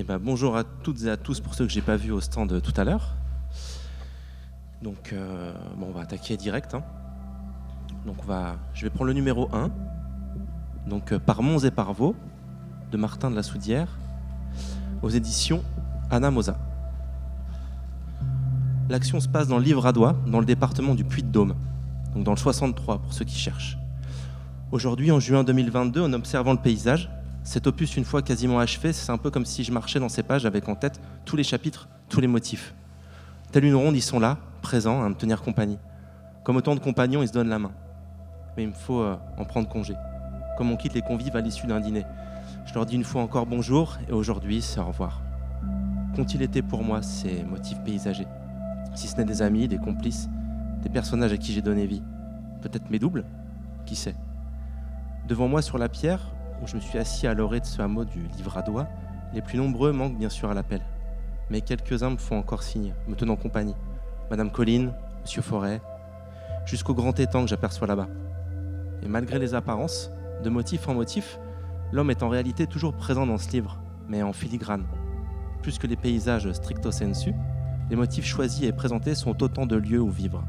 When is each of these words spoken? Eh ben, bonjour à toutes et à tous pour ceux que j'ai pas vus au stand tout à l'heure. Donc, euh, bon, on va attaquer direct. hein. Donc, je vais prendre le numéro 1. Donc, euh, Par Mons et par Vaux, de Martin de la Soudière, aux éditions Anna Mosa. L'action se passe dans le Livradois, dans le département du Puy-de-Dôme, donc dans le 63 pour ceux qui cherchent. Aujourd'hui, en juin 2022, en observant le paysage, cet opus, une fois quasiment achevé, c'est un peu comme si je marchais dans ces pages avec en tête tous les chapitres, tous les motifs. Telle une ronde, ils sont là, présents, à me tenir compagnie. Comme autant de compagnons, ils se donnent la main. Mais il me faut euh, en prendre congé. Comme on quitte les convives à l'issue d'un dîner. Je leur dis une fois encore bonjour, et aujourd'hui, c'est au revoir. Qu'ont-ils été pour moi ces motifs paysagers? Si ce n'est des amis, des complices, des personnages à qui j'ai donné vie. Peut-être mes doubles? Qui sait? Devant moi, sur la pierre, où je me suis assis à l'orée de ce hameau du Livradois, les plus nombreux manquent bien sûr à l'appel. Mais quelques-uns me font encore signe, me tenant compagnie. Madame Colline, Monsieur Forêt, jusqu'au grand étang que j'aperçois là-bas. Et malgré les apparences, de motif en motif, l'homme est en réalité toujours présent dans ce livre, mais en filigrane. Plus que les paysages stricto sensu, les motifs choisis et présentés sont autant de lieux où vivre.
Eh 0.00 0.04
ben, 0.04 0.20
bonjour 0.20 0.56
à 0.56 0.62
toutes 0.62 1.02
et 1.02 1.10
à 1.10 1.16
tous 1.16 1.40
pour 1.40 1.56
ceux 1.56 1.66
que 1.66 1.72
j'ai 1.72 1.82
pas 1.82 1.96
vus 1.96 2.12
au 2.12 2.20
stand 2.20 2.62
tout 2.62 2.80
à 2.80 2.84
l'heure. 2.84 3.16
Donc, 4.80 5.12
euh, 5.12 5.52
bon, 5.76 5.86
on 5.88 5.92
va 5.92 6.02
attaquer 6.02 6.36
direct. 6.36 6.72
hein. 6.72 6.84
Donc, 8.06 8.18
je 8.74 8.82
vais 8.84 8.90
prendre 8.90 9.08
le 9.08 9.12
numéro 9.12 9.48
1. 9.52 9.70
Donc, 10.86 11.10
euh, 11.10 11.18
Par 11.18 11.42
Mons 11.42 11.64
et 11.64 11.72
par 11.72 11.92
Vaux, 11.94 12.14
de 12.92 12.96
Martin 12.96 13.28
de 13.28 13.34
la 13.34 13.42
Soudière, 13.42 13.88
aux 15.02 15.08
éditions 15.08 15.64
Anna 16.12 16.30
Mosa. 16.30 16.56
L'action 18.88 19.18
se 19.18 19.26
passe 19.26 19.48
dans 19.48 19.58
le 19.58 19.64
Livradois, 19.64 20.14
dans 20.28 20.38
le 20.38 20.46
département 20.46 20.94
du 20.94 21.02
Puy-de-Dôme, 21.02 21.56
donc 22.14 22.22
dans 22.22 22.30
le 22.30 22.36
63 22.38 22.98
pour 22.98 23.12
ceux 23.12 23.24
qui 23.24 23.36
cherchent. 23.36 23.76
Aujourd'hui, 24.70 25.10
en 25.10 25.18
juin 25.18 25.42
2022, 25.42 26.02
en 26.02 26.12
observant 26.12 26.52
le 26.52 26.60
paysage, 26.60 27.10
cet 27.48 27.66
opus, 27.66 27.96
une 27.96 28.04
fois 28.04 28.20
quasiment 28.20 28.58
achevé, 28.58 28.92
c'est 28.92 29.10
un 29.10 29.16
peu 29.16 29.30
comme 29.30 29.46
si 29.46 29.64
je 29.64 29.72
marchais 29.72 29.98
dans 29.98 30.10
ces 30.10 30.22
pages 30.22 30.44
avec 30.44 30.68
en 30.68 30.74
tête 30.74 31.00
tous 31.24 31.34
les 31.34 31.42
chapitres, 31.42 31.88
tous 32.10 32.20
les 32.20 32.26
motifs. 32.26 32.74
Telle 33.52 33.64
une 33.64 33.74
ronde, 33.74 33.96
ils 33.96 34.02
sont 34.02 34.20
là, 34.20 34.36
présents, 34.60 35.02
à 35.02 35.08
me 35.08 35.14
tenir 35.14 35.40
compagnie. 35.40 35.78
Comme 36.44 36.56
autant 36.56 36.74
de 36.74 36.80
compagnons, 36.80 37.22
ils 37.22 37.28
se 37.28 37.32
donnent 37.32 37.48
la 37.48 37.58
main. 37.58 37.72
Mais 38.54 38.64
il 38.64 38.68
me 38.68 38.74
faut 38.74 39.00
euh, 39.00 39.16
en 39.38 39.46
prendre 39.46 39.66
congé. 39.66 39.94
Comme 40.58 40.70
on 40.70 40.76
quitte 40.76 40.92
les 40.92 41.00
convives 41.00 41.34
à 41.36 41.40
l'issue 41.40 41.66
d'un 41.66 41.80
dîner. 41.80 42.04
Je 42.66 42.74
leur 42.74 42.84
dis 42.84 42.96
une 42.96 43.04
fois 43.04 43.22
encore 43.22 43.46
bonjour, 43.46 43.96
et 44.10 44.12
aujourd'hui, 44.12 44.60
c'est 44.60 44.80
au 44.80 44.84
revoir. 44.84 45.22
Qu'ont-ils 46.14 46.42
été 46.42 46.60
pour 46.60 46.84
moi 46.84 47.00
ces 47.00 47.44
motifs 47.44 47.82
paysagers? 47.82 48.28
Si 48.94 49.08
ce 49.08 49.16
n'est 49.16 49.24
des 49.24 49.40
amis, 49.40 49.68
des 49.68 49.78
complices, 49.78 50.28
des 50.82 50.90
personnages 50.90 51.32
à 51.32 51.38
qui 51.38 51.54
j'ai 51.54 51.62
donné 51.62 51.86
vie. 51.86 52.02
Peut-être 52.60 52.90
mes 52.90 52.98
doubles? 52.98 53.24
Qui 53.86 53.96
sait? 53.96 54.16
Devant 55.26 55.48
moi, 55.48 55.62
sur 55.62 55.78
la 55.78 55.88
pierre, 55.88 56.34
où 56.62 56.66
je 56.66 56.76
me 56.76 56.80
suis 56.80 56.98
assis 56.98 57.26
à 57.26 57.34
l'orée 57.34 57.60
de 57.60 57.66
ce 57.66 57.82
hameau 57.82 58.04
du 58.04 58.26
Livradois, 58.36 58.86
les 59.32 59.42
plus 59.42 59.58
nombreux 59.58 59.92
manquent 59.92 60.18
bien 60.18 60.28
sûr 60.28 60.50
à 60.50 60.54
l'appel. 60.54 60.80
Mais 61.50 61.60
quelques-uns 61.60 62.10
me 62.10 62.16
font 62.16 62.38
encore 62.38 62.62
signe, 62.62 62.94
me 63.06 63.14
tenant 63.14 63.36
compagnie. 63.36 63.74
Madame 64.30 64.50
Colline, 64.50 64.92
Monsieur 65.22 65.42
Forêt, 65.42 65.80
jusqu'au 66.66 66.94
grand 66.94 67.18
étang 67.18 67.42
que 67.42 67.48
j'aperçois 67.48 67.86
là-bas. 67.86 68.08
Et 69.02 69.08
malgré 69.08 69.38
les 69.38 69.54
apparences, 69.54 70.10
de 70.42 70.50
motif 70.50 70.88
en 70.88 70.94
motif, 70.94 71.38
l'homme 71.92 72.10
est 72.10 72.22
en 72.22 72.28
réalité 72.28 72.66
toujours 72.66 72.94
présent 72.94 73.26
dans 73.26 73.38
ce 73.38 73.50
livre, 73.50 73.80
mais 74.08 74.22
en 74.22 74.32
filigrane. 74.32 74.84
Plus 75.62 75.78
que 75.78 75.86
les 75.86 75.96
paysages 75.96 76.50
stricto 76.52 76.90
sensu, 76.90 77.34
les 77.90 77.96
motifs 77.96 78.26
choisis 78.26 78.64
et 78.64 78.72
présentés 78.72 79.14
sont 79.14 79.42
autant 79.42 79.66
de 79.66 79.76
lieux 79.76 80.00
où 80.00 80.10
vivre. 80.10 80.44